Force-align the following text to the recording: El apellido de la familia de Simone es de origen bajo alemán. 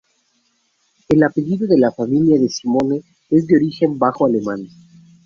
El 1.09 1.21
apellido 1.21 1.67
de 1.67 1.77
la 1.77 1.91
familia 1.91 2.39
de 2.39 2.49
Simone 2.49 3.03
es 3.29 3.45
de 3.45 3.55
origen 3.57 3.99
bajo 3.99 4.25
alemán. 4.25 4.67